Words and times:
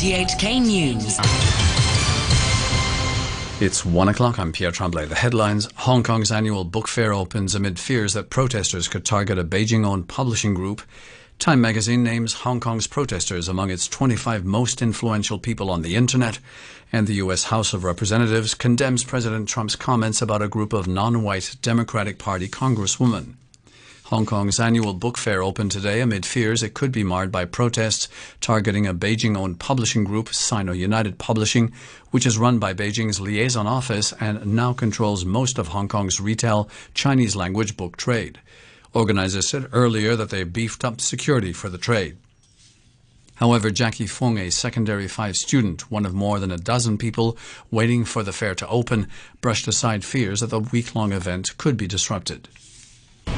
RTHK 0.00 0.62
News. 0.62 1.18
It's 3.60 3.84
one 3.84 4.08
o'clock. 4.08 4.38
I'm 4.38 4.50
Pierre 4.50 4.70
Tremblay. 4.70 5.04
The 5.04 5.14
headlines 5.14 5.68
Hong 5.76 6.02
Kong's 6.02 6.32
annual 6.32 6.64
book 6.64 6.88
fair 6.88 7.12
opens 7.12 7.54
amid 7.54 7.78
fears 7.78 8.14
that 8.14 8.30
protesters 8.30 8.88
could 8.88 9.04
target 9.04 9.38
a 9.38 9.44
Beijing 9.44 9.84
owned 9.84 10.08
publishing 10.08 10.54
group. 10.54 10.80
Time 11.38 11.60
magazine 11.60 12.02
names 12.02 12.32
Hong 12.32 12.60
Kong's 12.60 12.86
protesters 12.86 13.46
among 13.46 13.70
its 13.70 13.86
25 13.88 14.42
most 14.46 14.80
influential 14.80 15.38
people 15.38 15.70
on 15.70 15.82
the 15.82 15.96
internet. 15.96 16.38
And 16.90 17.06
the 17.06 17.16
U.S. 17.16 17.44
House 17.44 17.74
of 17.74 17.84
Representatives 17.84 18.54
condemns 18.54 19.04
President 19.04 19.50
Trump's 19.50 19.76
comments 19.76 20.22
about 20.22 20.40
a 20.40 20.48
group 20.48 20.72
of 20.72 20.88
non 20.88 21.22
white 21.22 21.56
Democratic 21.60 22.18
Party 22.18 22.48
congresswomen. 22.48 23.34
Hong 24.10 24.26
Kong's 24.26 24.58
annual 24.58 24.92
book 24.92 25.16
fair 25.16 25.40
opened 25.40 25.70
today 25.70 26.00
amid 26.00 26.26
fears 26.26 26.64
it 26.64 26.74
could 26.74 26.90
be 26.90 27.04
marred 27.04 27.30
by 27.30 27.44
protests 27.44 28.08
targeting 28.40 28.84
a 28.84 28.92
Beijing 28.92 29.36
owned 29.36 29.60
publishing 29.60 30.02
group, 30.02 30.34
Sino 30.34 30.72
United 30.72 31.16
Publishing, 31.16 31.72
which 32.10 32.26
is 32.26 32.36
run 32.36 32.58
by 32.58 32.74
Beijing's 32.74 33.20
liaison 33.20 33.68
office 33.68 34.12
and 34.18 34.44
now 34.44 34.72
controls 34.72 35.24
most 35.24 35.58
of 35.58 35.68
Hong 35.68 35.86
Kong's 35.86 36.18
retail 36.18 36.68
Chinese 36.92 37.36
language 37.36 37.76
book 37.76 37.96
trade. 37.96 38.40
Organizers 38.92 39.48
said 39.48 39.68
earlier 39.72 40.16
that 40.16 40.30
they 40.30 40.42
beefed 40.42 40.84
up 40.84 41.00
security 41.00 41.52
for 41.52 41.68
the 41.68 41.78
trade. 41.78 42.16
However, 43.36 43.70
Jackie 43.70 44.08
Fung, 44.08 44.38
a 44.38 44.50
secondary 44.50 45.06
five 45.06 45.36
student, 45.36 45.88
one 45.88 46.04
of 46.04 46.14
more 46.14 46.40
than 46.40 46.50
a 46.50 46.58
dozen 46.58 46.98
people 46.98 47.38
waiting 47.70 48.04
for 48.04 48.24
the 48.24 48.32
fair 48.32 48.56
to 48.56 48.66
open, 48.66 49.06
brushed 49.40 49.68
aside 49.68 50.04
fears 50.04 50.40
that 50.40 50.50
the 50.50 50.58
week 50.58 50.96
long 50.96 51.12
event 51.12 51.56
could 51.58 51.76
be 51.76 51.86
disrupted. 51.86 52.48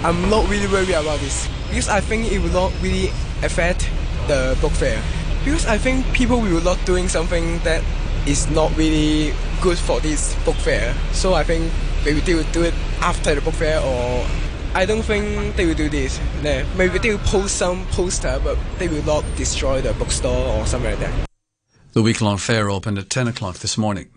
I'm 0.02 0.28
not 0.28 0.48
really 0.48 0.66
worried 0.66 0.90
about 0.90 1.20
this 1.20 1.48
because 1.68 1.88
I 1.88 2.00
think 2.00 2.30
it 2.32 2.40
will 2.40 2.52
not 2.52 2.72
really 2.82 3.08
affect 3.42 3.88
the 4.28 4.56
book 4.60 4.72
fair. 4.72 5.00
Because 5.44 5.66
I 5.66 5.78
think 5.78 6.06
people 6.12 6.40
will 6.40 6.62
not 6.62 6.78
doing 6.84 7.08
something 7.08 7.58
that 7.60 7.82
is 8.26 8.50
not 8.50 8.76
really 8.76 9.32
good 9.60 9.78
for 9.78 10.00
this 10.00 10.34
book 10.44 10.56
fair. 10.56 10.94
So 11.12 11.34
I 11.34 11.44
think 11.44 11.72
maybe 12.04 12.20
they 12.20 12.34
will 12.34 12.50
do 12.52 12.62
it 12.62 12.74
after 13.00 13.34
the 13.34 13.40
book 13.40 13.54
fair 13.54 13.80
or 13.80 14.26
I 14.74 14.86
don't 14.86 15.02
think 15.02 15.56
they 15.56 15.66
will 15.66 15.74
do 15.74 15.88
this. 15.88 16.20
Maybe 16.42 16.98
they 16.98 17.10
will 17.10 17.18
post 17.18 17.56
some 17.56 17.86
poster 17.92 18.40
but 18.42 18.56
they 18.78 18.88
will 18.88 19.04
not 19.04 19.24
destroy 19.36 19.80
the 19.80 19.92
bookstore 19.94 20.48
or 20.56 20.66
something 20.66 20.90
like 20.90 21.00
that. 21.00 21.28
The 21.92 22.02
week 22.02 22.20
long 22.20 22.38
fair 22.38 22.70
opened 22.70 22.98
at 22.98 23.10
10 23.10 23.28
o'clock 23.28 23.58
this 23.58 23.76
morning. 23.76 24.08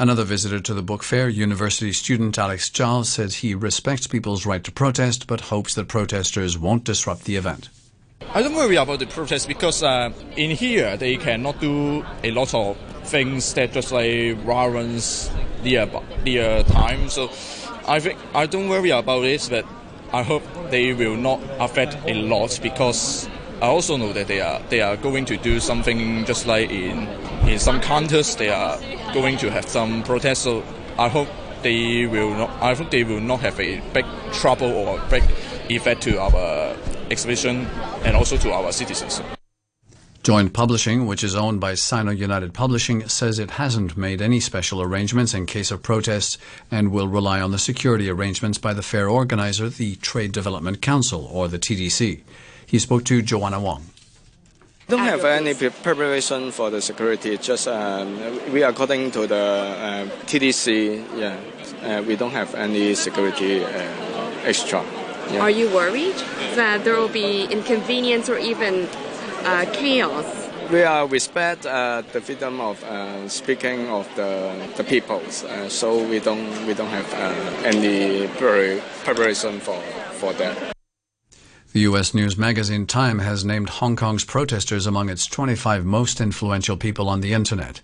Another 0.00 0.22
visitor 0.22 0.60
to 0.60 0.74
the 0.74 0.82
book 0.82 1.02
fair, 1.02 1.28
university 1.28 1.92
student 1.92 2.38
Alex 2.38 2.70
Giles, 2.70 3.08
says 3.08 3.34
he 3.34 3.52
respects 3.52 4.06
people's 4.06 4.46
right 4.46 4.62
to 4.62 4.70
protest 4.70 5.26
but 5.26 5.40
hopes 5.40 5.74
that 5.74 5.88
protesters 5.88 6.56
won't 6.56 6.84
disrupt 6.84 7.24
the 7.24 7.34
event. 7.34 7.68
I 8.32 8.42
don't 8.42 8.54
worry 8.54 8.76
about 8.76 9.00
the 9.00 9.06
protest 9.06 9.48
because 9.48 9.82
uh, 9.82 10.12
in 10.36 10.52
here 10.52 10.96
they 10.96 11.16
cannot 11.16 11.60
do 11.60 12.06
a 12.22 12.30
lot 12.30 12.54
of 12.54 12.76
things 13.06 13.52
that 13.54 13.72
just 13.72 13.90
like 13.90 14.36
ruins 14.44 15.32
their, 15.64 15.86
their 16.24 16.62
time. 16.62 17.08
So 17.08 17.24
I 17.88 17.98
think 17.98 18.20
I 18.34 18.46
don't 18.46 18.68
worry 18.68 18.90
about 18.90 19.24
it, 19.24 19.48
but 19.50 19.66
I 20.12 20.22
hope 20.22 20.44
they 20.70 20.92
will 20.92 21.16
not 21.16 21.40
affect 21.58 21.96
a 22.06 22.14
lot 22.14 22.60
because 22.62 23.28
I 23.60 23.66
also 23.66 23.96
know 23.96 24.12
that 24.12 24.28
they 24.28 24.40
are 24.40 24.62
they 24.68 24.80
are 24.80 24.96
going 24.96 25.24
to 25.24 25.36
do 25.36 25.58
something 25.58 26.24
just 26.24 26.46
like 26.46 26.70
in 26.70 27.08
in 27.48 27.58
some 27.58 27.80
countries 27.80 28.36
they 28.36 28.50
are 28.50 28.78
going 29.12 29.36
to 29.38 29.50
have 29.50 29.68
some 29.68 30.02
protests. 30.02 30.40
So 30.40 30.62
I 30.98 31.08
hope 31.08 31.28
they 31.62 32.06
will 32.06 32.30
not. 32.30 32.50
I 32.62 32.74
hope 32.74 32.90
they 32.90 33.04
will 33.04 33.20
not 33.20 33.40
have 33.40 33.58
a 33.60 33.80
big 33.92 34.06
trouble 34.32 34.70
or 34.70 35.00
big 35.10 35.24
effect 35.68 36.02
to 36.02 36.18
our 36.20 36.76
exhibition 37.10 37.66
and 38.04 38.16
also 38.16 38.36
to 38.38 38.52
our 38.52 38.72
citizens. 38.72 39.20
Joint 40.22 40.52
Publishing, 40.52 41.06
which 41.06 41.24
is 41.24 41.34
owned 41.34 41.58
by 41.58 41.74
Sino 41.74 42.10
United 42.10 42.52
Publishing, 42.52 43.08
says 43.08 43.38
it 43.38 43.52
hasn't 43.52 43.96
made 43.96 44.20
any 44.20 44.40
special 44.40 44.82
arrangements 44.82 45.32
in 45.32 45.46
case 45.46 45.70
of 45.70 45.82
protests 45.82 46.36
and 46.70 46.92
will 46.92 47.08
rely 47.08 47.40
on 47.40 47.50
the 47.50 47.58
security 47.58 48.10
arrangements 48.10 48.58
by 48.58 48.74
the 48.74 48.82
fair 48.82 49.08
organizer, 49.08 49.70
the 49.70 49.96
Trade 49.96 50.32
Development 50.32 50.82
Council, 50.82 51.26
or 51.32 51.48
the 51.48 51.58
TDC. 51.58 52.20
He 52.66 52.78
spoke 52.78 53.04
to 53.04 53.22
Joanna 53.22 53.58
Wong. 53.58 53.86
We 54.88 54.96
don't 54.96 55.04
have 55.04 55.26
any 55.26 55.52
preparation 55.52 56.50
for 56.50 56.70
the 56.70 56.80
security. 56.80 57.36
Just 57.36 57.68
um, 57.68 58.18
we 58.50 58.62
according 58.62 59.10
to 59.10 59.26
the 59.26 59.36
uh, 59.36 60.06
TDC. 60.24 61.04
Yeah, 61.14 61.36
uh, 61.82 62.02
we 62.04 62.16
don't 62.16 62.30
have 62.30 62.54
any 62.54 62.94
security 62.94 63.62
uh, 63.64 63.68
extra. 64.44 64.82
Yeah. 65.30 65.40
Are 65.40 65.50
you 65.50 65.68
worried 65.74 66.16
that 66.54 66.84
there 66.84 66.96
will 66.96 67.10
be 67.12 67.44
inconvenience 67.52 68.30
or 68.30 68.38
even 68.38 68.88
uh, 69.44 69.66
chaos? 69.74 70.24
We 70.72 70.84
are 70.84 71.06
respect 71.06 71.66
uh, 71.66 72.02
the 72.14 72.22
freedom 72.22 72.58
of 72.58 72.82
uh, 72.84 73.28
speaking 73.28 73.90
of 73.90 74.08
the 74.16 74.56
the 74.78 74.84
peoples, 74.84 75.44
so 75.68 76.02
we 76.02 76.18
don't 76.18 76.48
we 76.66 76.72
don't 76.72 76.88
have 76.88 77.12
any 77.62 78.26
preparation 79.04 79.60
for 79.60 79.78
for 80.16 80.32
that. 80.40 80.77
The 81.74 81.80
U.S. 81.80 82.14
news 82.14 82.38
magazine 82.38 82.86
Time 82.86 83.18
has 83.18 83.44
named 83.44 83.68
Hong 83.68 83.94
Kong's 83.94 84.24
protesters 84.24 84.86
among 84.86 85.10
its 85.10 85.26
25 85.26 85.84
most 85.84 86.18
influential 86.18 86.78
people 86.78 87.10
on 87.10 87.20
the 87.20 87.34
Internet. 87.34 87.82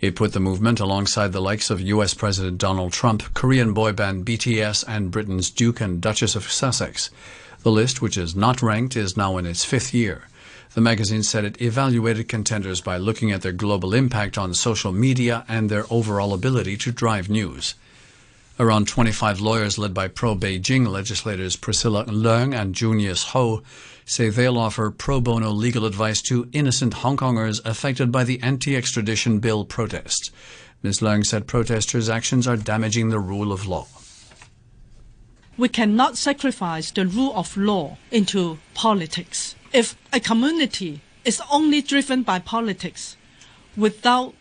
It 0.00 0.14
put 0.14 0.32
the 0.32 0.38
movement 0.38 0.78
alongside 0.78 1.32
the 1.32 1.42
likes 1.42 1.68
of 1.68 1.80
U.S. 1.80 2.14
President 2.14 2.58
Donald 2.58 2.92
Trump, 2.92 3.34
Korean 3.34 3.74
boy 3.74 3.90
band 3.90 4.24
BTS, 4.24 4.84
and 4.86 5.10
Britain's 5.10 5.50
Duke 5.50 5.80
and 5.80 6.00
Duchess 6.00 6.36
of 6.36 6.44
Sussex. 6.44 7.10
The 7.64 7.72
list, 7.72 8.00
which 8.00 8.16
is 8.16 8.36
not 8.36 8.62
ranked, 8.62 8.96
is 8.96 9.16
now 9.16 9.36
in 9.36 9.46
its 9.46 9.64
fifth 9.64 9.92
year. 9.92 10.28
The 10.74 10.80
magazine 10.80 11.24
said 11.24 11.44
it 11.44 11.60
evaluated 11.60 12.28
contenders 12.28 12.80
by 12.80 12.98
looking 12.98 13.32
at 13.32 13.42
their 13.42 13.50
global 13.50 13.94
impact 13.94 14.38
on 14.38 14.54
social 14.54 14.92
media 14.92 15.44
and 15.48 15.68
their 15.68 15.86
overall 15.90 16.34
ability 16.34 16.76
to 16.76 16.92
drive 16.92 17.28
news. 17.28 17.74
Around 18.60 18.86
25 18.86 19.40
lawyers 19.40 19.78
led 19.78 19.92
by 19.92 20.06
pro 20.06 20.36
Beijing 20.36 20.86
legislators 20.86 21.56
Priscilla 21.56 22.04
Leung 22.04 22.54
and 22.54 22.72
Junius 22.72 23.24
Ho 23.30 23.64
say 24.04 24.28
they'll 24.28 24.58
offer 24.58 24.92
pro 24.92 25.20
bono 25.20 25.50
legal 25.50 25.84
advice 25.84 26.22
to 26.22 26.48
innocent 26.52 26.94
Hong 26.94 27.16
Kongers 27.16 27.60
affected 27.64 28.12
by 28.12 28.22
the 28.22 28.40
anti 28.42 28.76
extradition 28.76 29.40
bill 29.40 29.64
protests. 29.64 30.30
Ms. 30.84 31.00
Leung 31.00 31.26
said 31.26 31.48
protesters' 31.48 32.08
actions 32.08 32.46
are 32.46 32.56
damaging 32.56 33.08
the 33.08 33.18
rule 33.18 33.50
of 33.50 33.66
law. 33.66 33.88
We 35.56 35.68
cannot 35.68 36.16
sacrifice 36.16 36.92
the 36.92 37.06
rule 37.06 37.32
of 37.34 37.56
law 37.56 37.96
into 38.12 38.58
politics. 38.74 39.56
If 39.72 39.96
a 40.12 40.20
community 40.20 41.00
is 41.24 41.42
only 41.50 41.82
driven 41.82 42.22
by 42.22 42.38
politics 42.38 43.16
without 43.76 44.34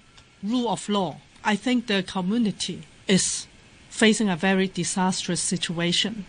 rule 0.44 0.70
of 0.70 0.88
law, 0.88 1.18
I 1.44 1.56
think 1.56 1.88
the 1.88 2.04
community 2.04 2.84
is 3.08 3.48
facing 3.94 4.28
a 4.28 4.36
very 4.36 4.68
disastrous 4.68 5.40
situation. 5.40 6.26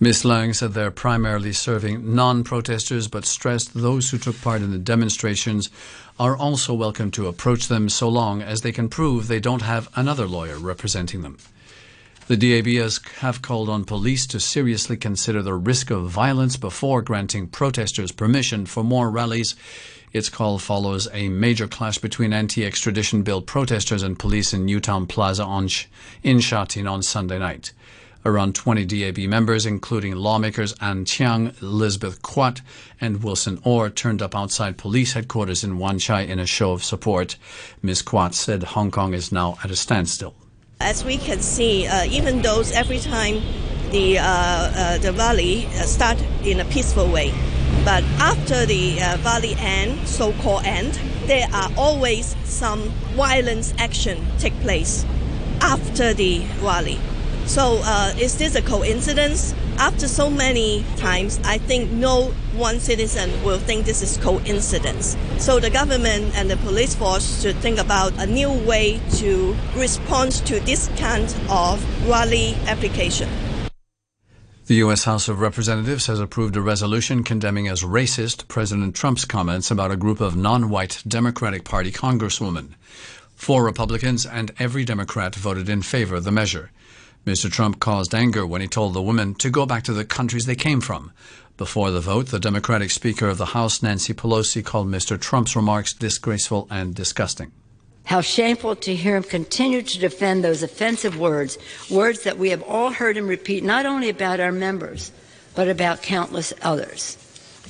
Ms. 0.00 0.24
Leung 0.24 0.54
said 0.54 0.72
they're 0.72 0.90
primarily 0.90 1.52
serving 1.52 2.14
non 2.14 2.42
protesters, 2.42 3.06
but 3.06 3.24
stressed 3.24 3.74
those 3.74 4.10
who 4.10 4.18
took 4.18 4.40
part 4.40 4.60
in 4.60 4.72
the 4.72 4.78
demonstrations 4.78 5.70
are 6.18 6.36
also 6.36 6.74
welcome 6.74 7.12
to 7.12 7.28
approach 7.28 7.68
them 7.68 7.88
so 7.88 8.08
long 8.08 8.42
as 8.42 8.62
they 8.62 8.72
can 8.72 8.88
prove 8.88 9.28
they 9.28 9.38
don't 9.38 9.62
have 9.62 9.88
another 9.94 10.26
lawyer 10.26 10.58
representing 10.58 11.22
them. 11.22 11.38
The 12.26 12.36
DAB 12.36 12.66
has 12.82 13.00
have 13.20 13.40
called 13.40 13.68
on 13.68 13.84
police 13.84 14.26
to 14.28 14.40
seriously 14.40 14.96
consider 14.96 15.42
the 15.42 15.54
risk 15.54 15.90
of 15.90 16.10
violence 16.10 16.56
before 16.56 17.02
granting 17.02 17.46
protesters 17.46 18.10
permission 18.10 18.66
for 18.66 18.82
more 18.82 19.10
rallies 19.10 19.54
its 20.12 20.28
call 20.28 20.58
follows 20.58 21.08
a 21.12 21.28
major 21.28 21.68
clash 21.68 21.98
between 21.98 22.32
anti-extradition 22.32 23.22
bill 23.22 23.42
protesters 23.42 24.02
and 24.02 24.18
police 24.18 24.52
in 24.52 24.64
Newtown 24.64 25.06
Plaza 25.06 25.46
Sh- 25.68 25.86
in 26.22 26.40
Sha 26.40 26.64
Tin 26.64 26.86
on 26.86 27.02
Sunday 27.02 27.38
night. 27.38 27.72
Around 28.24 28.54
20 28.54 28.84
DAB 28.84 29.18
members, 29.28 29.64
including 29.64 30.14
lawmakers 30.14 30.74
Ann 30.80 31.06
Chiang, 31.06 31.54
Elizabeth 31.62 32.20
Quat, 32.20 32.60
and 33.00 33.22
Wilson 33.22 33.58
Or, 33.64 33.88
turned 33.88 34.20
up 34.20 34.36
outside 34.36 34.76
police 34.76 35.14
headquarters 35.14 35.64
in 35.64 35.78
Wan 35.78 35.98
Chai 35.98 36.22
in 36.22 36.38
a 36.38 36.44
show 36.44 36.72
of 36.72 36.84
support. 36.84 37.36
Ms. 37.82 38.02
Quat 38.02 38.34
said 38.34 38.62
Hong 38.62 38.90
Kong 38.90 39.14
is 39.14 39.32
now 39.32 39.56
at 39.64 39.70
a 39.70 39.76
standstill. 39.76 40.34
As 40.80 41.04
we 41.04 41.16
can 41.16 41.40
see, 41.40 41.86
uh, 41.86 42.04
even 42.04 42.42
though 42.42 42.62
every 42.74 42.98
time 42.98 43.40
the 43.90 44.18
uh, 44.18 44.24
uh, 44.24 44.98
the 44.98 45.12
rally 45.12 45.66
uh, 45.66 45.84
start 45.84 46.18
in 46.44 46.60
a 46.60 46.64
peaceful 46.66 47.06
way, 47.10 47.32
but 47.84 48.04
after 48.18 48.66
the 48.66 49.00
uh, 49.00 49.16
Valley 49.18 49.54
end, 49.58 50.06
so-called 50.06 50.64
end, 50.64 50.98
there 51.26 51.48
are 51.52 51.70
always 51.76 52.36
some 52.44 52.80
violence 53.16 53.72
action 53.78 54.26
take 54.38 54.54
place 54.60 55.04
after 55.60 56.12
the 56.14 56.42
rally. 56.62 56.98
So 57.46 57.80
uh, 57.82 58.14
is 58.18 58.38
this 58.38 58.54
a 58.54 58.62
coincidence? 58.62 59.54
After 59.78 60.06
so 60.06 60.30
many 60.30 60.84
times, 60.96 61.40
I 61.42 61.58
think 61.58 61.90
no 61.90 62.32
one 62.54 62.80
citizen 62.80 63.30
will 63.42 63.58
think 63.58 63.86
this 63.86 64.02
is 64.02 64.18
coincidence. 64.18 65.16
So 65.38 65.58
the 65.58 65.70
government 65.70 66.36
and 66.36 66.50
the 66.50 66.56
police 66.58 66.94
force 66.94 67.42
should 67.42 67.56
think 67.56 67.78
about 67.78 68.12
a 68.18 68.26
new 68.26 68.52
way 68.52 69.00
to 69.16 69.56
respond 69.74 70.32
to 70.46 70.60
this 70.60 70.88
kind 70.96 71.34
of 71.48 72.08
rally 72.08 72.54
application. 72.66 73.28
The 74.70 74.76
U.S. 74.86 75.02
House 75.02 75.26
of 75.26 75.40
Representatives 75.40 76.06
has 76.06 76.20
approved 76.20 76.54
a 76.54 76.60
resolution 76.60 77.24
condemning 77.24 77.66
as 77.66 77.82
racist 77.82 78.46
President 78.46 78.94
Trump's 78.94 79.24
comments 79.24 79.68
about 79.68 79.90
a 79.90 79.96
group 79.96 80.20
of 80.20 80.36
non 80.36 80.70
white 80.70 81.02
Democratic 81.08 81.64
Party 81.64 81.90
congresswomen. 81.90 82.76
Four 83.34 83.64
Republicans 83.64 84.24
and 84.24 84.52
every 84.60 84.84
Democrat 84.84 85.34
voted 85.34 85.68
in 85.68 85.82
favor 85.82 86.14
of 86.14 86.22
the 86.22 86.30
measure. 86.30 86.70
Mr. 87.26 87.50
Trump 87.50 87.80
caused 87.80 88.14
anger 88.14 88.46
when 88.46 88.60
he 88.60 88.68
told 88.68 88.94
the 88.94 89.02
women 89.02 89.34
to 89.34 89.50
go 89.50 89.66
back 89.66 89.82
to 89.82 89.92
the 89.92 90.04
countries 90.04 90.46
they 90.46 90.54
came 90.54 90.80
from. 90.80 91.10
Before 91.56 91.90
the 91.90 91.98
vote, 91.98 92.28
the 92.28 92.38
Democratic 92.38 92.92
Speaker 92.92 93.26
of 93.26 93.38
the 93.38 93.46
House, 93.46 93.82
Nancy 93.82 94.14
Pelosi, 94.14 94.64
called 94.64 94.86
Mr. 94.86 95.20
Trump's 95.20 95.56
remarks 95.56 95.92
disgraceful 95.92 96.68
and 96.70 96.94
disgusting. 96.94 97.50
How 98.10 98.22
shameful 98.22 98.74
to 98.74 98.96
hear 98.96 99.14
him 99.14 99.22
continue 99.22 99.82
to 99.82 99.98
defend 100.00 100.42
those 100.42 100.64
offensive 100.64 101.16
words, 101.16 101.56
words 101.88 102.24
that 102.24 102.38
we 102.38 102.50
have 102.50 102.60
all 102.64 102.90
heard 102.90 103.16
him 103.16 103.28
repeat 103.28 103.62
not 103.62 103.86
only 103.86 104.08
about 104.08 104.40
our 104.40 104.50
members, 104.50 105.12
but 105.54 105.68
about 105.68 106.02
countless 106.02 106.52
others. 106.60 107.16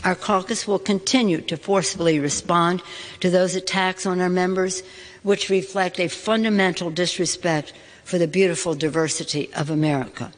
Our 0.02 0.14
caucus 0.14 0.66
will 0.66 0.78
continue 0.78 1.42
to 1.42 1.58
forcefully 1.58 2.19
respond 2.20 2.81
to 3.20 3.28
those 3.28 3.54
attacks 3.54 4.06
on 4.06 4.22
our 4.22 4.31
members, 4.31 4.82
which 5.25 5.50
reflect 5.50 6.00
a 6.00 6.08
fundamental 6.08 6.90
disrespect 6.90 7.75
for 8.04 8.16
the 8.16 8.26
beautiful 8.26 8.75
diversity 8.75 9.52
of 9.52 9.69
America. 9.69 10.32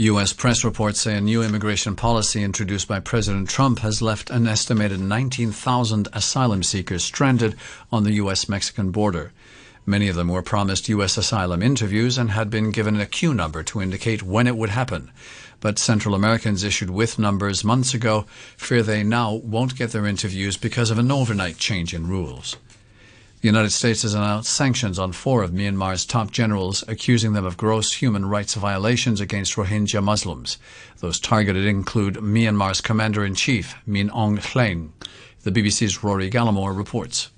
U.S. 0.00 0.32
press 0.32 0.62
reports 0.62 1.00
say 1.00 1.16
a 1.16 1.20
new 1.20 1.42
immigration 1.42 1.96
policy 1.96 2.44
introduced 2.44 2.86
by 2.86 3.00
President 3.00 3.48
Trump 3.48 3.80
has 3.80 4.00
left 4.00 4.30
an 4.30 4.46
estimated 4.46 5.00
19,000 5.00 6.06
asylum 6.12 6.62
seekers 6.62 7.02
stranded 7.02 7.56
on 7.90 8.04
the 8.04 8.12
U.S. 8.12 8.48
Mexican 8.48 8.92
border. 8.92 9.32
Many 9.84 10.06
of 10.06 10.14
them 10.14 10.28
were 10.28 10.40
promised 10.40 10.88
U.S. 10.88 11.16
asylum 11.16 11.64
interviews 11.64 12.16
and 12.16 12.30
had 12.30 12.48
been 12.48 12.70
given 12.70 13.00
a 13.00 13.06
queue 13.06 13.34
number 13.34 13.64
to 13.64 13.82
indicate 13.82 14.22
when 14.22 14.46
it 14.46 14.56
would 14.56 14.70
happen. 14.70 15.10
But 15.58 15.80
Central 15.80 16.14
Americans 16.14 16.62
issued 16.62 16.90
with 16.90 17.18
numbers 17.18 17.64
months 17.64 17.92
ago 17.92 18.24
fear 18.56 18.84
they 18.84 19.02
now 19.02 19.34
won't 19.34 19.74
get 19.74 19.90
their 19.90 20.06
interviews 20.06 20.56
because 20.56 20.92
of 20.92 21.00
an 21.00 21.10
overnight 21.10 21.58
change 21.58 21.92
in 21.92 22.06
rules. 22.06 22.56
The 23.40 23.46
United 23.46 23.70
States 23.70 24.02
has 24.02 24.14
announced 24.14 24.52
sanctions 24.52 24.98
on 24.98 25.12
four 25.12 25.44
of 25.44 25.52
Myanmar's 25.52 26.04
top 26.04 26.32
generals, 26.32 26.82
accusing 26.88 27.34
them 27.34 27.44
of 27.44 27.56
gross 27.56 27.92
human 27.92 28.26
rights 28.26 28.54
violations 28.54 29.20
against 29.20 29.54
Rohingya 29.54 30.02
Muslims. 30.02 30.58
Those 30.98 31.20
targeted 31.20 31.64
include 31.64 32.16
Myanmar's 32.16 32.80
commander 32.80 33.24
in 33.24 33.36
chief, 33.36 33.76
Min 33.86 34.10
Aung 34.10 34.38
Hlaing. 34.40 34.90
The 35.42 35.52
BBC's 35.52 36.02
Rory 36.02 36.28
Gallimore 36.28 36.76
reports. 36.76 37.30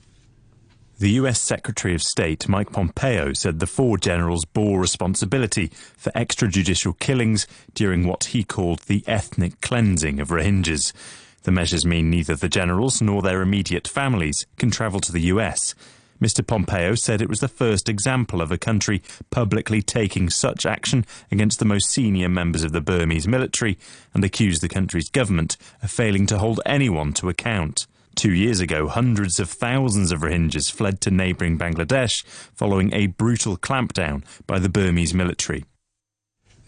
The 0.99 1.11
US 1.12 1.38
Secretary 1.38 1.94
of 1.94 2.03
State 2.03 2.49
Mike 2.49 2.73
Pompeo 2.73 3.35
said 3.35 3.58
the 3.58 3.67
four 3.67 3.99
generals 3.99 4.46
bore 4.46 4.81
responsibility 4.81 5.70
for 5.99 6.12
extrajudicial 6.12 6.99
killings 6.99 7.46
during 7.75 8.06
what 8.06 8.25
he 8.25 8.43
called 8.43 8.81
the 8.81 9.05
ethnic 9.06 9.61
cleansing 9.61 10.19
of 10.19 10.29
Rohingyas. 10.29 10.94
The 11.42 11.50
measures 11.50 11.87
mean 11.87 12.10
neither 12.10 12.34
the 12.34 12.48
generals 12.48 13.00
nor 13.00 13.22
their 13.22 13.42
immediate 13.42 13.88
families 13.88 14.46
can 14.58 14.70
travel 14.70 15.00
to 15.00 15.12
the 15.12 15.22
US. 15.22 15.75
Mr. 16.20 16.46
Pompeo 16.46 16.94
said 16.94 17.22
it 17.22 17.31
was 17.31 17.40
the 17.40 17.48
first 17.48 17.88
example 17.88 18.42
of 18.42 18.52
a 18.52 18.58
country 18.58 19.02
publicly 19.31 19.81
taking 19.81 20.28
such 20.28 20.66
action 20.66 21.06
against 21.32 21.58
the 21.58 21.64
most 21.64 21.90
senior 21.90 22.28
members 22.28 22.62
of 22.62 22.72
the 22.72 22.81
Burmese 22.82 23.26
military 23.26 23.78
and 24.12 24.22
accused 24.22 24.60
the 24.60 24.69
country's 24.69 25.08
government 25.08 25.56
of 25.82 25.90
failing 25.90 26.26
to 26.26 26.38
hold 26.38 26.60
anyone 26.66 27.14
to 27.14 27.31
account. 27.31 27.86
Two 28.16 28.34
years 28.34 28.60
ago, 28.60 28.86
hundreds 28.86 29.40
of 29.40 29.48
thousands 29.48 30.12
of 30.12 30.20
Rohingyas 30.20 30.70
fled 30.70 31.00
to 31.00 31.10
neighbouring 31.10 31.56
Bangladesh 31.56 32.22
following 32.52 32.93
a 32.93 33.06
brutal 33.06 33.56
clampdown 33.56 34.22
by 34.46 34.58
the 34.58 34.69
Burmese 34.69 35.14
military. 35.14 35.64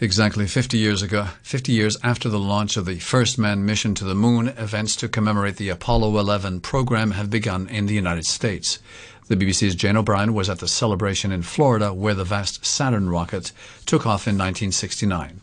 Exactly 0.02 0.48
50 0.48 0.78
years 0.78 1.00
ago, 1.00 1.28
50 1.44 1.70
years 1.70 1.96
after 2.02 2.28
the 2.28 2.36
launch 2.36 2.76
of 2.76 2.86
the 2.86 2.98
first 2.98 3.38
manned 3.38 3.64
mission 3.64 3.94
to 3.94 4.04
the 4.04 4.16
moon, 4.16 4.48
events 4.48 4.96
to 4.96 5.06
commemorate 5.06 5.58
the 5.58 5.68
Apollo 5.68 6.18
11 6.18 6.58
program 6.58 7.12
have 7.12 7.30
begun 7.30 7.68
in 7.68 7.86
the 7.86 7.94
United 7.94 8.26
States. 8.26 8.80
The 9.28 9.36
BBC's 9.36 9.76
Jane 9.76 9.96
O'Brien 9.96 10.34
was 10.34 10.50
at 10.50 10.58
the 10.58 10.66
celebration 10.66 11.30
in 11.30 11.42
Florida 11.42 11.94
where 11.94 12.14
the 12.14 12.24
vast 12.24 12.66
Saturn 12.66 13.10
rocket 13.10 13.52
took 13.86 14.04
off 14.04 14.26
in 14.26 14.36
1969. 14.36 15.40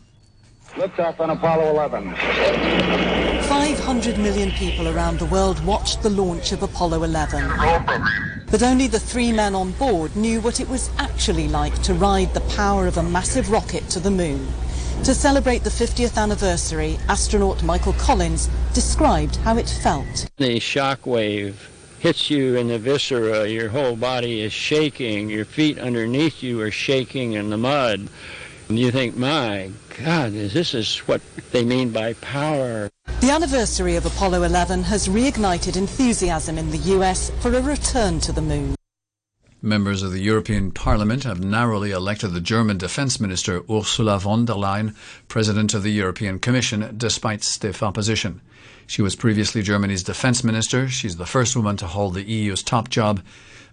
Liftoff 0.74 1.18
on 1.20 1.30
Apollo 1.30 1.70
11. 1.70 2.14
500 3.44 4.18
million 4.18 4.50
people 4.50 4.88
around 4.88 5.18
the 5.18 5.24
world 5.24 5.64
watched 5.64 6.02
the 6.02 6.10
launch 6.10 6.52
of 6.52 6.62
Apollo 6.62 7.02
11. 7.04 8.29
But 8.50 8.64
only 8.64 8.88
the 8.88 8.98
three 8.98 9.30
men 9.30 9.54
on 9.54 9.70
board 9.72 10.16
knew 10.16 10.40
what 10.40 10.58
it 10.58 10.68
was 10.68 10.90
actually 10.98 11.46
like 11.46 11.82
to 11.82 11.94
ride 11.94 12.34
the 12.34 12.40
power 12.40 12.88
of 12.88 12.96
a 12.96 13.02
massive 13.02 13.50
rocket 13.50 13.88
to 13.90 14.00
the 14.00 14.10
moon. 14.10 14.48
To 15.04 15.14
celebrate 15.14 15.62
the 15.62 15.70
50th 15.70 16.18
anniversary, 16.18 16.98
astronaut 17.08 17.62
Michael 17.62 17.92
Collins 17.92 18.50
described 18.74 19.36
how 19.36 19.56
it 19.56 19.68
felt. 19.68 20.28
The 20.36 20.58
shock 20.58 21.06
wave 21.06 21.70
hits 22.00 22.28
you 22.28 22.56
in 22.56 22.66
the 22.66 22.78
viscera, 22.78 23.46
your 23.46 23.68
whole 23.68 23.94
body 23.94 24.40
is 24.40 24.52
shaking, 24.52 25.30
your 25.30 25.44
feet 25.44 25.78
underneath 25.78 26.42
you 26.42 26.60
are 26.60 26.72
shaking 26.72 27.34
in 27.34 27.50
the 27.50 27.56
mud. 27.56 28.08
And 28.70 28.78
you 28.78 28.92
think, 28.92 29.16
my 29.16 29.72
God, 30.04 30.30
this 30.30 30.74
is 30.74 30.98
what 30.98 31.20
they 31.50 31.64
mean 31.64 31.90
by 31.90 32.12
power. 32.12 32.88
The 33.18 33.32
anniversary 33.32 33.96
of 33.96 34.06
Apollo 34.06 34.44
11 34.44 34.84
has 34.84 35.08
reignited 35.08 35.76
enthusiasm 35.76 36.56
in 36.56 36.70
the 36.70 36.78
US 36.94 37.30
for 37.40 37.52
a 37.52 37.60
return 37.60 38.20
to 38.20 38.30
the 38.30 38.40
moon. 38.40 38.76
Members 39.60 40.04
of 40.04 40.12
the 40.12 40.22
European 40.22 40.70
Parliament 40.70 41.24
have 41.24 41.42
narrowly 41.42 41.90
elected 41.90 42.32
the 42.32 42.40
German 42.40 42.78
Defence 42.78 43.18
Minister 43.18 43.64
Ursula 43.68 44.20
von 44.20 44.44
der 44.44 44.54
Leyen 44.54 44.94
President 45.26 45.74
of 45.74 45.82
the 45.82 45.90
European 45.90 46.38
Commission 46.38 46.94
despite 46.96 47.42
stiff 47.42 47.82
opposition. 47.82 48.40
She 48.86 49.02
was 49.02 49.16
previously 49.16 49.62
Germany's 49.62 50.04
Defence 50.04 50.44
Minister. 50.44 50.88
She's 50.88 51.16
the 51.16 51.26
first 51.26 51.56
woman 51.56 51.76
to 51.78 51.88
hold 51.88 52.14
the 52.14 52.22
EU's 52.22 52.62
top 52.62 52.88
job. 52.88 53.20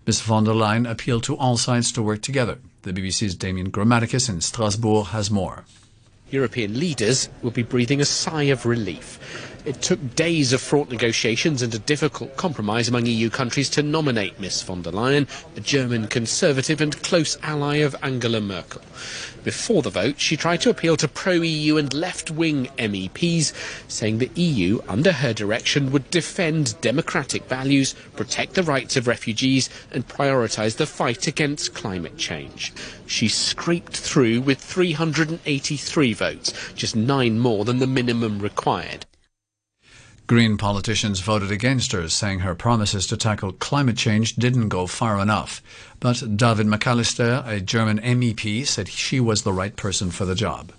Ms 0.08 0.22
von 0.22 0.46
der 0.46 0.54
Leyen 0.54 0.90
appealed 0.90 1.22
to 1.26 1.38
all 1.38 1.56
sides 1.56 1.92
to 1.92 2.02
work 2.02 2.24
together. 2.24 2.58
The 2.83 2.94
BBC's 2.94 3.35
Damian 3.35 3.71
Grammaticas 3.71 4.29
in 4.29 4.41
Strasbourg 4.41 5.07
has 5.07 5.29
more. 5.31 5.65
European 6.29 6.77
leaders 6.79 7.29
will 7.41 7.51
be 7.51 7.63
breathing 7.63 8.01
a 8.01 8.06
sigh 8.06 8.44
of 8.44 8.65
relief. 8.65 9.19
It 9.65 9.81
took 9.81 10.15
days 10.15 10.53
of 10.53 10.62
fraught 10.62 10.89
negotiations 10.89 11.62
and 11.62 11.74
a 11.74 11.79
difficult 11.79 12.38
compromise 12.38 12.88
among 12.88 13.06
EU 13.06 13.29
countries 13.29 13.69
to 13.71 13.83
nominate 13.83 14.39
Ms 14.39 14.62
von 14.62 14.81
der 14.81 14.91
Leyen, 14.91 15.27
a 15.56 15.59
German 15.59 16.07
conservative 16.07 16.79
and 16.81 17.01
close 17.03 17.38
ally 17.44 17.77
of 17.77 17.95
Angela 18.01 18.39
Merkel. 18.41 18.81
Before 19.48 19.82
the 19.82 19.90
vote, 19.90 20.20
she 20.20 20.36
tried 20.36 20.60
to 20.64 20.70
appeal 20.70 20.98
to 20.98 21.08
pro-EU 21.08 21.78
and 21.78 21.94
left-wing 21.94 22.68
MEPs, 22.78 23.54
saying 23.88 24.18
the 24.18 24.30
EU, 24.36 24.82
under 24.90 25.14
her 25.14 25.32
direction, 25.32 25.90
would 25.94 26.10
defend 26.10 26.76
democratic 26.82 27.48
values, 27.48 27.96
protect 28.18 28.56
the 28.56 28.63
rights 28.63 28.98
of 28.98 29.08
refugees 29.08 29.70
and 29.89 30.06
prioritise 30.06 30.75
the 30.75 30.86
fight 30.86 31.27
against 31.27 31.74
climate 31.74 32.18
change. 32.18 32.74
She 33.06 33.30
scraped 33.30 33.96
through 33.96 34.42
with 34.42 34.60
383 34.60 36.12
votes, 36.12 36.51
just 36.75 36.98
nine 36.98 37.39
more 37.39 37.63
than 37.63 37.80
the 37.80 37.88
minimum 37.88 38.39
required. 38.39 39.06
Green 40.27 40.57
politicians 40.57 41.22
voted 41.22 41.51
against 41.51 41.93
her, 41.93 42.10
saying 42.10 42.39
her 42.39 42.53
promises 42.53 43.07
to 43.07 43.15
tackle 43.15 43.53
climate 43.53 43.96
change 43.96 44.36
didn't 44.36 44.67
go 44.67 44.86
far 44.86 45.22
enough. 45.22 45.62
But 46.01 46.36
David 46.36 46.67
McAllister, 46.67 47.48
a 47.48 47.62
German 47.62 48.00
MEP, 48.00 48.67
said 48.67 48.89
she 48.89 49.22
was 49.22 49.43
the 49.43 49.53
right 49.53 49.74
person 49.77 50.12
for 50.12 50.25
the 50.25 50.36
job. 50.36 50.74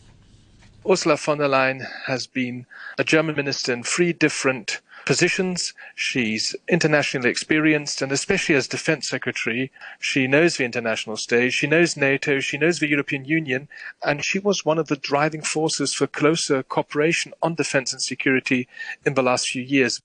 Ursula 0.87 1.17
von 1.17 1.39
der 1.39 1.49
Leyen 1.49 1.87
has 2.05 2.27
been 2.27 2.67
a 2.99 3.05
German 3.05 3.37
minister 3.37 3.73
in 3.73 3.83
three 3.83 4.13
different 4.13 4.83
positions. 5.09 5.73
She's 5.95 6.55
internationally 6.69 7.31
experienced, 7.31 8.03
and 8.03 8.13
especially 8.13 8.57
as 8.57 8.69
defense 8.69 9.09
secretary, 9.09 9.73
she 9.99 10.27
knows 10.27 10.59
the 10.59 10.67
international 10.67 11.17
stage, 11.17 11.55
she 11.55 11.67
knows 11.67 11.97
NATO, 11.97 12.41
she 12.41 12.59
knows 12.59 12.79
the 12.79 12.91
European 12.91 13.25
Union, 13.25 13.69
and 14.05 14.23
she 14.23 14.39
was 14.39 14.67
one 14.67 14.79
of 14.79 14.89
the 14.89 14.97
driving 14.97 15.41
forces 15.41 15.95
for 15.95 16.07
closer 16.07 16.63
cooperation 16.63 17.33
on 17.43 17.55
defense 17.55 17.91
and 17.95 18.03
security 18.03 18.69
in 19.07 19.15
the 19.15 19.23
last 19.23 19.49
few 19.49 19.63
years. 19.63 20.03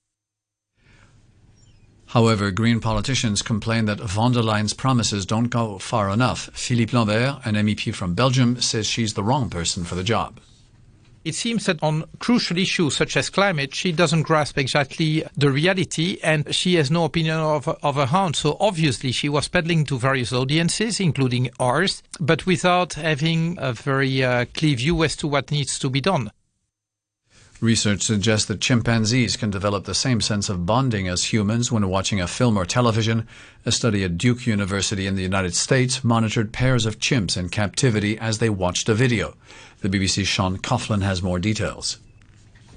However, 2.06 2.50
Green 2.50 2.80
politicians 2.80 3.42
complain 3.42 3.84
that 3.84 4.00
von 4.00 4.32
der 4.32 4.40
Leyen's 4.40 4.72
promises 4.72 5.26
don't 5.26 5.50
go 5.50 5.78
far 5.78 6.08
enough. 6.08 6.48
Philippe 6.54 6.96
Lamberts, 6.96 7.46
an 7.46 7.56
MEP 7.56 7.94
from 7.94 8.14
Belgium, 8.14 8.58
says 8.62 8.86
she's 8.86 9.12
the 9.12 9.22
wrong 9.22 9.50
person 9.50 9.84
for 9.84 9.96
the 9.96 10.04
job 10.04 10.40
it 11.24 11.34
seems 11.34 11.66
that 11.66 11.82
on 11.82 12.04
crucial 12.18 12.58
issues 12.58 12.96
such 12.96 13.16
as 13.16 13.30
climate, 13.30 13.74
she 13.74 13.92
doesn't 13.92 14.22
grasp 14.22 14.58
exactly 14.58 15.24
the 15.36 15.50
reality 15.50 16.18
and 16.22 16.54
she 16.54 16.74
has 16.74 16.90
no 16.90 17.04
opinion 17.04 17.38
of, 17.38 17.66
of 17.68 17.96
her 17.96 18.08
own. 18.16 18.34
So 18.34 18.56
obviously 18.60 19.12
she 19.12 19.28
was 19.28 19.48
peddling 19.48 19.84
to 19.86 19.98
various 19.98 20.32
audiences, 20.32 21.00
including 21.00 21.50
ours, 21.58 22.02
but 22.20 22.46
without 22.46 22.94
having 22.94 23.56
a 23.58 23.72
very 23.72 24.22
uh, 24.22 24.44
clear 24.54 24.76
view 24.76 25.02
as 25.04 25.16
to 25.16 25.28
what 25.28 25.50
needs 25.50 25.78
to 25.78 25.90
be 25.90 26.00
done. 26.00 26.30
Research 27.60 28.02
suggests 28.02 28.46
that 28.48 28.60
chimpanzees 28.60 29.36
can 29.36 29.48
develop 29.48 29.84
the 29.84 29.94
same 29.94 30.20
sense 30.20 30.50
of 30.50 30.66
bonding 30.66 31.08
as 31.08 31.32
humans 31.32 31.72
when 31.72 31.88
watching 31.88 32.20
a 32.20 32.26
film 32.26 32.58
or 32.58 32.66
television. 32.66 33.26
A 33.64 33.72
study 33.72 34.04
at 34.04 34.18
Duke 34.18 34.46
University 34.46 35.06
in 35.06 35.14
the 35.14 35.22
United 35.22 35.54
States 35.54 36.04
monitored 36.04 36.52
pairs 36.52 36.84
of 36.84 36.98
chimps 36.98 37.38
in 37.38 37.48
captivity 37.48 38.18
as 38.18 38.38
they 38.38 38.50
watched 38.50 38.90
a 38.90 38.94
video. 38.94 39.34
The 39.84 39.98
BBC's 39.98 40.26
Sean 40.26 40.56
Coughlan 40.56 41.02
has 41.02 41.22
more 41.22 41.38
details. 41.38 41.98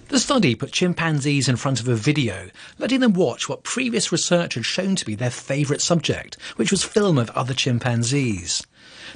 The 0.09 0.19
study 0.19 0.55
put 0.55 0.73
chimpanzees 0.73 1.47
in 1.47 1.55
front 1.55 1.79
of 1.79 1.87
a 1.87 1.95
video, 1.95 2.49
letting 2.79 2.99
them 2.99 3.13
watch 3.13 3.47
what 3.47 3.63
previous 3.63 4.11
research 4.11 4.55
had 4.55 4.65
shown 4.65 4.97
to 4.97 5.05
be 5.05 5.15
their 5.15 5.29
favourite 5.29 5.79
subject, 5.79 6.35
which 6.57 6.69
was 6.69 6.83
film 6.83 7.17
of 7.17 7.29
other 7.29 7.53
chimpanzees. 7.53 8.61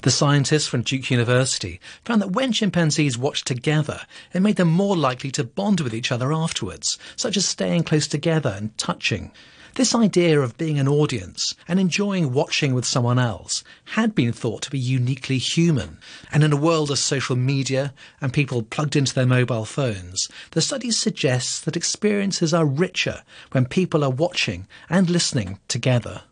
The 0.04 0.10
scientists 0.10 0.68
from 0.68 0.84
Duke 0.84 1.12
University 1.12 1.82
found 2.06 2.22
that 2.22 2.32
when 2.32 2.54
chimpanzees 2.54 3.18
watched 3.18 3.46
together, 3.46 4.04
it 4.34 4.42
made 4.42 4.56
them 4.56 4.70
more 4.70 4.96
likely 4.96 5.32
to 5.32 5.44
bond 5.44 5.82
with 5.82 5.94
each 5.94 6.14
other 6.14 6.32
afterwards, 6.32 6.98
such 7.18 7.36
as 7.36 7.46
staying 7.46 7.84
close 7.84 8.08
together 8.08 8.56
and 8.58 8.78
touching. 8.78 9.34
This 9.76 9.96
idea 9.96 10.42
of 10.42 10.58
being 10.58 10.80
an 10.80 10.90
audience 10.90 11.56
and 11.66 11.80
enjoying 11.80 12.34
watching 12.34 12.74
with 12.74 12.86
someone 12.86 13.18
else 13.18 13.64
had 13.86 14.14
been 14.14 14.34
thought 14.34 14.62
to 14.64 14.70
be 14.70 14.78
uniquely 14.78 15.38
human. 15.38 15.98
And 16.32 16.44
in 16.44 16.52
a 16.52 16.58
world 16.58 16.92
of 16.92 17.00
social 17.00 17.38
media 17.38 17.94
and 18.20 18.34
people 18.34 18.64
plugged 18.64 18.98
into 18.98 19.16
their 19.16 19.26
mobile 19.26 19.64
phones, 19.64 20.28
the 20.52 20.62
study 20.62 20.92
suggests 20.92 21.62
that 21.62 21.78
experiences 21.78 22.54
are 22.54 22.66
richer 22.66 23.24
when 23.54 23.66
people 23.66 24.04
are 24.04 24.10
watching 24.10 24.68
and 24.90 25.10
listening 25.10 25.60
together. 25.70 26.24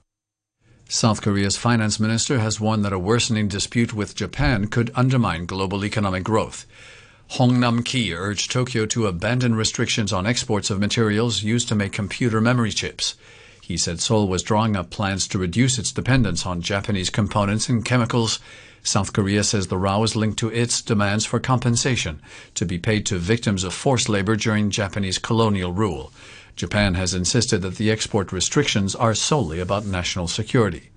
South 0.90 1.22
Korea's 1.22 1.56
finance 1.56 2.00
minister 2.00 2.40
has 2.40 2.60
warned 2.60 2.84
that 2.84 2.94
a 2.94 3.00
worsening 3.00 3.48
dispute 3.48 3.94
with 3.94 4.16
Japan 4.16 4.68
could 4.68 4.92
undermine 4.96 5.46
global 5.46 5.86
economic 5.86 6.24
growth. 6.24 6.66
Hong 7.34 7.60
Nam-ki 7.60 8.12
urged 8.12 8.50
Tokyo 8.50 8.88
to 8.88 9.06
abandon 9.06 9.54
restrictions 9.54 10.12
on 10.12 10.26
exports 10.26 10.72
of 10.72 10.80
materials 10.80 11.44
used 11.44 11.68
to 11.68 11.76
make 11.76 11.94
computer 11.94 12.42
memory 12.42 12.72
chips. 12.72 13.14
He 13.62 13.78
said 13.78 14.02
Seoul 14.02 14.28
was 14.28 14.42
drawing 14.42 14.76
up 14.76 14.90
plans 14.90 15.28
to 15.28 15.38
reduce 15.38 15.78
its 15.78 15.92
dependence 15.92 16.48
on 16.48 16.64
Japanese 16.64 17.12
components 17.12 17.70
and 17.70 17.86
chemicals. 17.86 18.40
South 18.82 19.14
Korea 19.14 19.44
says 19.44 19.68
the 19.68 19.78
row 19.78 20.02
is 20.02 20.16
linked 20.16 20.40
to 20.40 20.50
its 20.50 20.82
demands 20.82 21.24
for 21.24 21.40
compensation 21.40 22.20
to 22.56 22.66
be 22.66 22.80
paid 22.80 23.06
to 23.06 23.20
victims 23.20 23.64
of 23.64 23.76
forced 23.76 24.10
labor 24.10 24.36
during 24.36 24.72
Japanese 24.72 25.20
colonial 25.20 25.72
rule. 25.72 26.12
Japan 26.56 26.96
has 26.96 27.14
insisted 27.14 27.62
that 27.62 27.76
the 27.76 27.92
export 27.92 28.32
restrictions 28.32 28.96
are 28.96 29.14
solely 29.14 29.60
about 29.60 29.86
national 29.86 30.28
security. 30.28 30.89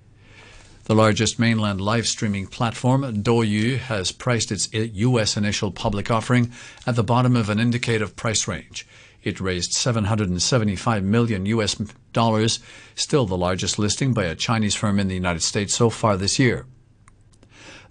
The 0.85 0.95
largest 0.95 1.39
mainland 1.39 1.79
live 1.79 2.07
streaming 2.07 2.47
platform, 2.47 3.23
Douyu, 3.23 3.77
has 3.77 4.11
priced 4.11 4.51
its 4.51 4.67
U.S. 4.73 5.37
initial 5.37 5.71
public 5.71 6.11
offering 6.11 6.51
at 6.85 6.97
the 6.97 7.03
bottom 7.03 7.37
of 7.37 7.49
an 7.49 7.57
indicative 7.57 8.17
price 8.17 8.49
range. 8.49 8.85
It 9.23 9.39
raised 9.39 9.71
775 9.71 11.03
million 11.05 11.45
US 11.45 11.75
dollars, 12.11 12.59
still 12.95 13.25
the 13.25 13.37
largest 13.37 13.79
listing 13.79 14.13
by 14.13 14.25
a 14.25 14.35
Chinese 14.35 14.75
firm 14.75 14.99
in 14.99 15.07
the 15.07 15.15
United 15.15 15.43
States 15.43 15.73
so 15.73 15.89
far 15.89 16.17
this 16.17 16.37
year. 16.37 16.65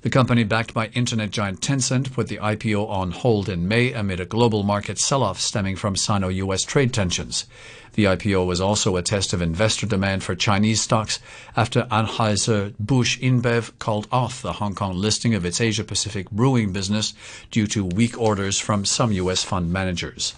The 0.03 0.11
company, 0.11 0.43
backed 0.43 0.75
by 0.75 0.89
internet 0.89 1.31
giant 1.31 1.61
Tencent, 1.61 2.13
put 2.13 2.27
the 2.27 2.39
IPO 2.39 2.89
on 2.89 3.13
hold 3.13 3.49
in 3.49 3.69
May 3.69 3.93
amid 3.93 4.19
a 4.19 4.25
global 4.25 4.65
market 4.65 4.99
sell-off 4.99 5.41
stemming 5.41 5.77
from 5.77 5.95
Sino-US 5.95 6.63
trade 6.63 6.93
tensions. 6.93 7.47
The 7.93 8.07
IPO 8.07 8.45
was 8.45 8.61
also 8.61 8.97
a 8.97 9.03
test 9.03 9.33
of 9.33 9.41
investor 9.41 9.87
demand 9.87 10.25
for 10.25 10.35
Chinese 10.35 10.81
stocks 10.81 11.21
after 11.57 11.83
Anheuser-Busch 11.83 13.21
InBev 13.21 13.79
called 13.79 14.09
off 14.11 14.43
the 14.43 14.55
Hong 14.55 14.75
Kong 14.75 14.97
listing 14.97 15.35
of 15.35 15.45
its 15.45 15.61
Asia-Pacific 15.61 16.33
brewing 16.33 16.73
business 16.73 17.15
due 17.53 17.69
to 17.69 17.85
weak 17.85 18.21
orders 18.21 18.59
from 18.59 18.85
some 18.85 19.13
US 19.13 19.45
fund 19.45 19.73
managers. 19.73 20.35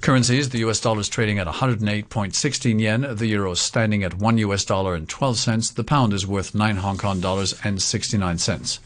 Currencies, 0.00 0.48
the 0.48 0.60
US 0.60 0.80
dollar 0.80 1.00
is 1.00 1.10
trading 1.10 1.38
at 1.38 1.46
108.16 1.46 2.80
yen, 2.80 3.16
the 3.16 3.26
euro 3.26 3.50
is 3.50 3.60
standing 3.60 4.02
at 4.02 4.14
1 4.14 4.38
US 4.38 4.64
dollar 4.64 4.94
and 4.94 5.06
12 5.06 5.36
cents, 5.36 5.68
the 5.68 5.84
pound 5.84 6.14
is 6.14 6.26
worth 6.26 6.54
9 6.54 6.76
Hong 6.76 6.96
Kong 6.96 7.20
dollars 7.20 7.54
and 7.62 7.82
69 7.82 8.38
cents. 8.38 8.80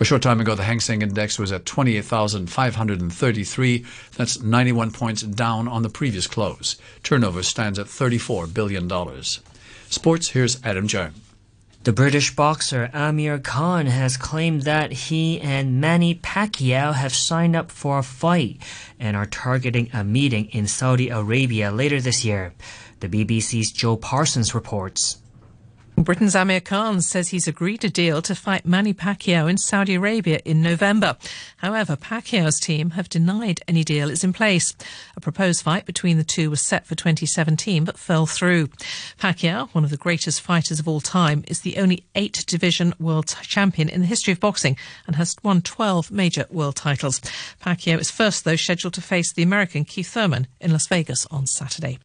A 0.00 0.04
short 0.04 0.20
time 0.20 0.42
ago, 0.42 0.54
the 0.54 0.64
Hang 0.64 0.80
Seng 0.80 1.00
Index 1.00 1.38
was 1.38 1.50
at 1.50 1.64
28,533. 1.64 3.86
That's 4.18 4.42
91 4.42 4.90
points 4.90 5.22
down 5.22 5.66
on 5.66 5.82
the 5.82 5.88
previous 5.88 6.26
close. 6.26 6.76
Turnover 7.02 7.42
stands 7.42 7.78
at 7.78 7.86
$34 7.86 8.52
billion. 8.52 8.86
Sports, 9.88 10.28
here's 10.30 10.62
Adam 10.62 10.88
Jones. 10.88 11.23
The 11.84 11.92
British 11.92 12.34
boxer 12.34 12.88
Amir 12.94 13.38
Khan 13.38 13.84
has 13.84 14.16
claimed 14.16 14.62
that 14.62 14.90
he 14.90 15.38
and 15.38 15.82
Manny 15.82 16.14
Pacquiao 16.14 16.94
have 16.94 17.14
signed 17.14 17.54
up 17.54 17.70
for 17.70 17.98
a 17.98 18.02
fight 18.02 18.62
and 18.98 19.14
are 19.14 19.26
targeting 19.26 19.90
a 19.92 20.02
meeting 20.02 20.46
in 20.46 20.66
Saudi 20.66 21.10
Arabia 21.10 21.70
later 21.70 22.00
this 22.00 22.24
year. 22.24 22.54
The 23.00 23.10
BBC's 23.10 23.70
Joe 23.70 23.98
Parsons 23.98 24.54
reports. 24.54 25.18
Britain's 25.96 26.34
Amir 26.34 26.60
Khan 26.60 27.00
says 27.00 27.28
he's 27.28 27.46
agreed 27.46 27.84
a 27.84 27.88
deal 27.88 28.20
to 28.22 28.34
fight 28.34 28.66
Manny 28.66 28.92
Pacquiao 28.92 29.48
in 29.48 29.56
Saudi 29.56 29.94
Arabia 29.94 30.40
in 30.44 30.60
November. 30.60 31.16
However, 31.58 31.96
Pacquiao's 31.96 32.58
team 32.58 32.90
have 32.90 33.08
denied 33.08 33.60
any 33.68 33.84
deal 33.84 34.10
is 34.10 34.24
in 34.24 34.32
place. 34.32 34.74
A 35.16 35.20
proposed 35.20 35.62
fight 35.62 35.86
between 35.86 36.18
the 36.18 36.24
two 36.24 36.50
was 36.50 36.60
set 36.60 36.84
for 36.84 36.96
2017 36.96 37.84
but 37.84 37.96
fell 37.96 38.26
through. 38.26 38.68
Pacquiao, 39.18 39.68
one 39.68 39.84
of 39.84 39.90
the 39.90 39.96
greatest 39.96 40.40
fighters 40.40 40.80
of 40.80 40.88
all 40.88 41.00
time, 41.00 41.44
is 41.46 41.60
the 41.60 41.78
only 41.78 42.04
eight 42.16 42.44
division 42.46 42.92
world 42.98 43.28
champion 43.42 43.88
in 43.88 44.00
the 44.00 44.06
history 44.06 44.32
of 44.32 44.40
boxing 44.40 44.76
and 45.06 45.14
has 45.16 45.36
won 45.44 45.62
12 45.62 46.10
major 46.10 46.44
world 46.50 46.74
titles. 46.74 47.20
Pacquiao 47.64 48.00
is 48.00 48.10
first, 48.10 48.44
though, 48.44 48.56
scheduled 48.56 48.94
to 48.94 49.00
face 49.00 49.32
the 49.32 49.44
American 49.44 49.84
Keith 49.84 50.08
Thurman 50.08 50.48
in 50.60 50.72
Las 50.72 50.88
Vegas 50.88 51.24
on 51.30 51.46
Saturday. 51.46 51.98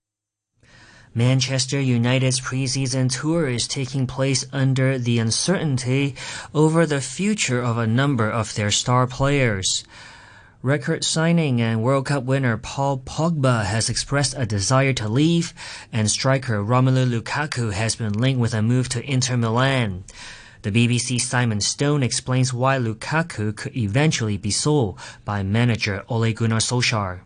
Manchester 1.16 1.80
United's 1.80 2.40
preseason 2.40 3.10
tour 3.12 3.50
is 3.50 3.68
taking 3.68 4.06
place 4.06 4.46
under 4.54 5.00
the 5.00 5.18
uncertainty 5.18 6.14
over 6.54 6.86
the 6.86 7.02
future 7.02 7.60
of 7.62 7.80
a 7.80 7.88
number 7.88 8.30
of 8.30 8.54
their 8.54 8.70
star 8.70 9.08
players. 9.08 9.84
Record 10.62 11.04
signing 11.04 11.62
and 11.62 11.82
World 11.82 12.06
Cup 12.06 12.26
winner 12.26 12.58
Paul 12.58 13.00
Pogba 13.00 13.66
has 13.66 13.90
expressed 13.90 14.36
a 14.38 14.46
desire 14.46 14.94
to 14.94 15.10
leave, 15.10 15.52
and 15.92 16.12
striker 16.12 16.64
Romelu 16.64 17.10
Lukaku 17.10 17.74
has 17.74 17.96
been 17.96 18.14
linked 18.14 18.40
with 18.40 18.54
a 18.54 18.62
move 18.62 18.88
to 18.90 19.04
Inter 19.04 19.36
Milan. 19.36 20.04
The 20.62 20.72
BBC's 20.72 21.24
Simon 21.24 21.62
Stone 21.62 22.04
explains 22.04 22.54
why 22.54 22.78
Lukaku 22.78 23.56
could 23.56 23.76
eventually 23.76 24.38
be 24.38 24.52
sold 24.52 25.00
by 25.26 25.42
manager 25.42 26.04
Ole 26.08 26.34
Gunnar 26.34 26.58
Solskjaer 26.58 27.22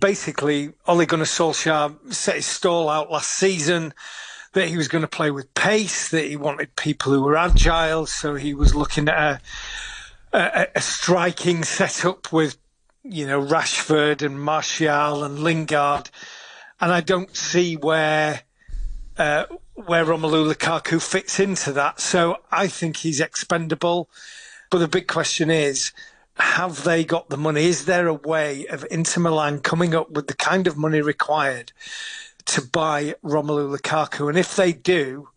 basically 0.00 0.72
Ole 0.86 1.06
Gunnar 1.06 1.24
Solskjaer 1.24 2.12
set 2.12 2.36
his 2.36 2.46
stall 2.46 2.88
out 2.88 3.10
last 3.10 3.30
season 3.30 3.94
that 4.52 4.68
he 4.68 4.76
was 4.76 4.88
going 4.88 5.02
to 5.02 5.08
play 5.08 5.30
with 5.30 5.52
pace, 5.54 6.08
that 6.08 6.24
he 6.24 6.36
wanted 6.36 6.74
people 6.76 7.12
who 7.12 7.22
were 7.22 7.36
agile, 7.36 8.06
so 8.06 8.34
he 8.34 8.54
was 8.54 8.74
looking 8.74 9.08
at 9.08 9.42
a, 10.32 10.38
a, 10.38 10.66
a 10.76 10.80
striking 10.80 11.62
setup 11.62 12.32
with, 12.32 12.56
you 13.02 13.26
know, 13.26 13.40
Rashford 13.40 14.22
and 14.22 14.40
Martial 14.40 15.24
and 15.24 15.40
Lingard, 15.40 16.08
and 16.80 16.90
I 16.90 17.02
don't 17.02 17.36
see 17.36 17.76
where 17.76 18.42
uh, 19.18 19.44
where 19.74 20.04
Romelu 20.04 20.52
Lukaku 20.52 21.02
fits 21.02 21.38
into 21.38 21.72
that. 21.72 22.00
So 22.00 22.38
I 22.50 22.66
think 22.66 22.96
he's 22.96 23.20
expendable, 23.20 24.08
but 24.70 24.78
the 24.78 24.88
big 24.88 25.06
question 25.06 25.50
is 25.50 25.92
have 26.38 26.84
they 26.84 27.04
got 27.04 27.28
the 27.28 27.36
money? 27.36 27.64
Is 27.64 27.86
there 27.86 28.06
a 28.06 28.14
way 28.14 28.66
of 28.66 28.84
Inter 28.90 29.20
Milan 29.20 29.60
coming 29.60 29.94
up 29.94 30.10
with 30.10 30.26
the 30.26 30.34
kind 30.34 30.66
of 30.66 30.76
money 30.76 31.00
required 31.00 31.72
to 32.46 32.62
buy 32.62 33.14
Romelu 33.24 33.76
Lukaku? 33.76 34.28
And 34.28 34.38
if 34.38 34.54
they 34.56 34.72
do, 34.72 35.28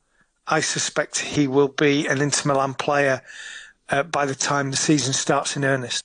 I 0.48 0.60
suspect 0.60 1.20
he 1.20 1.48
will 1.48 1.68
be 1.70 2.08
an 2.08 2.22
Inter 2.22 2.50
Milan 2.50 2.74
player 2.74 3.22
uh, 3.90 4.04
by 4.04 4.26
the 4.26 4.36
time 4.36 4.72
the 4.72 4.78
season 4.78 5.14
starts 5.14 5.56
in 5.56 5.64
earnest. 5.64 6.04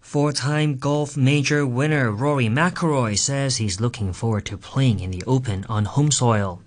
Four-time 0.00 0.78
golf 0.78 1.16
major 1.16 1.66
winner 1.66 2.12
Rory 2.12 2.46
McIlroy 2.46 3.18
says 3.18 3.56
he's 3.56 3.80
looking 3.80 4.12
forward 4.12 4.46
to 4.46 4.56
playing 4.56 5.00
in 5.00 5.10
the 5.10 5.24
Open 5.26 5.66
on 5.68 5.84
home 5.84 6.12
soil. 6.12 6.62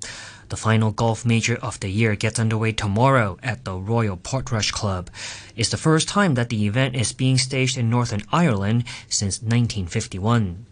The 0.50 0.58
final 0.58 0.92
golf 0.92 1.26
major 1.26 1.58
of 1.58 1.80
the 1.80 1.90
year 1.90 2.16
gets 2.16 2.40
underway 2.40 2.72
tomorrow 2.72 3.38
at 3.44 3.66
the 3.66 3.76
Royal 3.76 4.18
Portrush 4.18 4.72
Club. 4.72 5.12
It's 5.56 5.70
the 5.70 5.78
first 5.78 6.10
time 6.10 6.34
that 6.34 6.50
the 6.50 6.66
event 6.66 6.96
is 6.96 7.14
being 7.14 7.38
staged 7.38 7.78
in 7.78 7.92
Northern 7.92 8.24
Ireland 8.32 8.86
since 9.08 9.44
1951. 9.44 10.66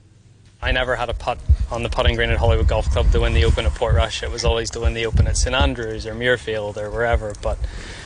I 0.64 0.72
never 0.72 0.96
had 0.96 1.10
a 1.10 1.14
putt 1.14 1.38
on 1.70 1.84
the 1.84 1.90
putting 1.90 2.16
green 2.16 2.32
at 2.32 2.38
Holywood 2.38 2.68
Golf 2.68 2.90
Club 2.90 3.12
to 3.12 3.20
win 3.20 3.36
the 3.36 3.46
Open 3.46 3.68
at 3.68 3.74
Portrush. 3.74 4.24
It 4.24 4.32
was 4.32 4.44
always 4.44 4.72
to 4.72 4.80
win 4.80 4.96
the 4.96 5.06
Open 5.06 5.28
at 5.28 5.38
St 5.38 5.56
Andrews 5.56 6.08
or 6.08 6.16
Muirfield 6.16 6.78
or 6.78 6.90
wherever. 6.90 7.36
But 7.44 7.60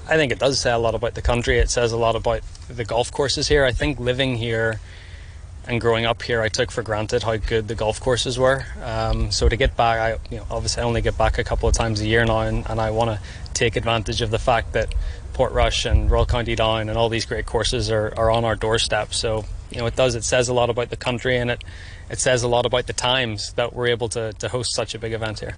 I 0.10 0.18
think 0.18 0.34
it 0.34 0.40
does 0.40 0.60
say 0.60 0.74
a 0.74 0.78
lot 0.78 0.94
about 0.94 1.16
the 1.16 1.22
country. 1.22 1.58
It 1.60 1.70
says 1.70 1.94
a 1.94 1.98
lot 1.98 2.18
about 2.18 2.42
the 2.68 2.84
golf 2.84 3.14
courses 3.14 3.48
here. 3.48 3.64
I 3.64 3.72
think 3.72 3.98
living 3.98 4.36
here 4.36 4.82
and 5.68 5.80
growing 5.80 6.06
up 6.06 6.22
here, 6.24 6.42
I 6.42 6.50
took 6.50 6.72
for 6.72 6.82
granted 6.82 7.24
how 7.24 7.38
good 7.38 7.68
the 7.68 7.76
golf 7.76 8.00
courses 8.00 8.40
were. 8.40 8.66
Um, 8.84 9.32
so 9.32 9.48
to 9.48 9.56
get 9.56 9.78
back, 9.78 10.00
I 10.00 10.34
you 10.34 10.38
know, 10.38 10.48
obviously 10.50 10.82
I 10.82 10.86
only 10.86 11.02
get 11.02 11.18
back 11.18 11.38
a 11.38 11.44
couple 11.44 11.70
of 11.70 11.76
times 11.76 12.02
a 12.02 12.08
year 12.08 12.26
now, 12.26 12.42
and, 12.42 12.68
and 12.70 12.80
I 12.80 12.92
want 12.92 13.12
to 13.12 13.20
take 13.54 13.76
advantage 13.76 14.22
of 14.22 14.32
the 14.32 14.40
fact 14.40 14.74
that 14.74 14.94
Portrush 15.34 15.90
and 15.90 16.10
Royal 16.10 16.26
County 16.26 16.56
Down 16.56 16.90
and 16.90 16.98
all 16.98 17.10
these 17.10 17.26
great 17.26 17.46
courses 17.46 17.92
are, 17.92 18.14
are 18.18 18.32
on 18.32 18.44
our 18.44 18.56
doorstep. 18.56 19.14
So 19.14 19.46
you 19.72 19.78
know, 19.80 19.86
it 19.86 19.96
does. 19.96 20.16
It 20.16 20.24
says 20.24 20.50
a 20.50 20.54
lot 20.54 20.70
about 20.70 20.90
the 20.90 20.98
country, 20.98 21.38
and 21.38 21.52
it 21.52 21.64
it 22.10 22.20
says 22.20 22.44
a 22.44 22.48
lot 22.48 22.66
about 22.66 22.88
the 22.88 22.94
times 22.94 23.54
that 23.54 23.74
we're 23.74 23.88
able 23.88 24.10
to 24.10 24.34
to 24.34 24.50
host 24.50 24.74
such 24.74 24.96
a 24.96 25.00
big 25.00 25.14
event 25.14 25.40
here. 25.40 25.58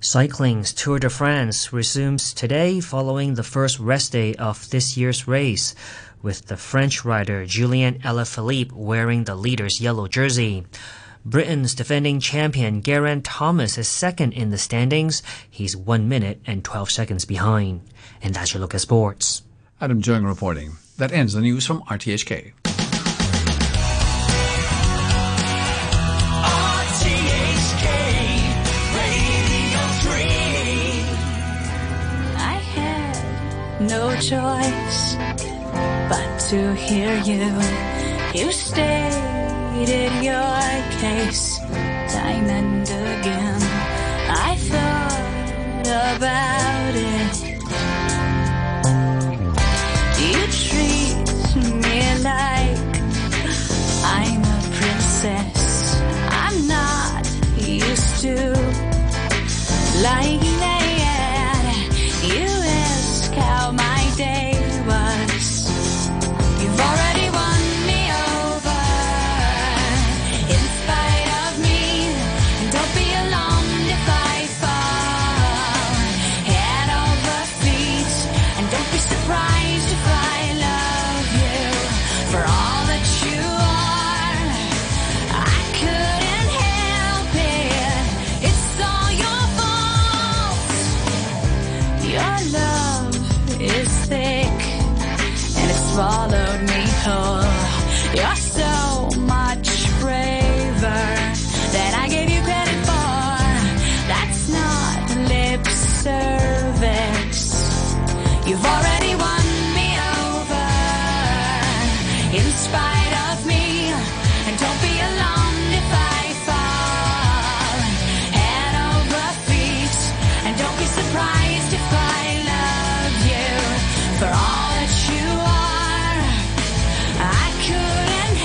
Cycling's 0.00 0.74
Tour 0.74 0.98
de 0.98 1.08
France 1.08 1.72
resumes 1.72 2.34
today 2.34 2.80
following 2.80 3.34
the 3.34 3.42
first 3.42 3.78
rest 3.78 4.12
day 4.12 4.34
of 4.34 4.68
this 4.68 4.98
year's 4.98 5.26
race 5.26 5.74
with 6.24 6.46
the 6.46 6.56
French 6.56 7.04
rider 7.04 7.44
Julien 7.44 8.00
Alaphilippe 8.00 8.72
wearing 8.72 9.24
the 9.24 9.36
leader's 9.36 9.80
yellow 9.80 10.08
jersey. 10.08 10.64
Britain's 11.24 11.74
defending 11.74 12.18
champion 12.18 12.82
Geraint 12.82 13.24
Thomas 13.24 13.78
is 13.78 13.86
second 13.86 14.32
in 14.32 14.50
the 14.50 14.58
standings. 14.58 15.22
He's 15.48 15.76
1 15.76 16.08
minute 16.08 16.40
and 16.46 16.64
12 16.64 16.90
seconds 16.90 17.24
behind. 17.26 17.82
And 18.22 18.34
that's 18.34 18.54
your 18.54 18.62
look 18.62 18.74
at 18.74 18.80
sports. 18.80 19.42
Adam 19.80 20.00
Jung 20.02 20.24
reporting. 20.24 20.78
That 20.96 21.12
ends 21.12 21.34
the 21.34 21.42
news 21.42 21.66
from 21.66 21.82
RTHK. 21.82 22.52
no 33.80 34.16
choice 34.16 35.63
but 36.08 36.38
to 36.50 36.74
hear 36.74 37.12
you. 37.22 37.46
You 38.34 38.52
stated 38.52 40.12
your 40.22 40.60
case 41.00 41.58
time 42.14 42.48
and 42.58 42.82
again. 42.82 43.62
I 44.28 44.56
thought 44.70 45.86
about 46.14 46.94
it. 46.94 47.34
You 50.22 50.40
treat 50.64 51.16
me 51.84 52.00
like 52.30 52.92
I'm 54.18 54.42
a 54.42 54.60
princess. 54.78 56.00
I'm 56.44 56.66
not 56.66 57.24
used 57.56 58.20
to 58.22 58.34
like 60.02 60.33
yourself. 98.14 98.83